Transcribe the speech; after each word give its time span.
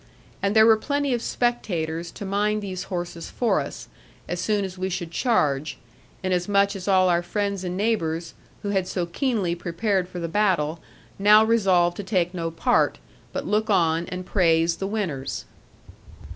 And 0.41 0.55
there 0.55 0.65
were 0.65 0.77
plenty 0.77 1.13
of 1.13 1.21
spectators 1.21 2.09
to 2.13 2.25
mind 2.25 2.63
these 2.63 2.85
horses 2.85 3.29
for 3.29 3.59
us, 3.59 3.87
as 4.27 4.39
soon 4.41 4.65
as 4.65 4.75
we 4.75 4.89
should 4.89 5.11
charge; 5.11 5.77
inasmuch 6.23 6.75
as 6.75 6.87
all 6.87 7.07
our 7.07 7.21
friends 7.21 7.63
and 7.63 7.77
neighbours, 7.77 8.33
who 8.63 8.69
had 8.69 8.87
so 8.87 9.05
keenly 9.05 9.53
prepared 9.53 10.09
for 10.09 10.19
the 10.19 10.27
battle, 10.27 10.79
now 11.19 11.45
resolved 11.45 11.97
to 11.97 12.03
take 12.03 12.33
no 12.33 12.49
part, 12.49 12.97
but 13.31 13.45
look 13.45 13.69
on, 13.69 14.07
and 14.07 14.25
praise 14.25 14.77
the 14.77 14.87
winners. 14.87 15.45